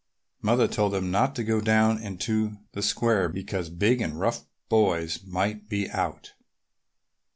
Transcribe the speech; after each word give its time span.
Mother 0.41 0.67
told 0.67 0.93
them 0.93 1.11
not 1.11 1.35
to 1.35 1.43
go 1.43 1.61
down 1.61 2.01
into 2.01 2.57
the 2.71 2.81
square 2.81 3.29
because 3.29 3.69
big 3.69 4.01
and 4.01 4.19
rough 4.19 4.45
boys 4.67 5.21
might 5.23 5.69
be 5.69 5.91
out. 5.91 6.33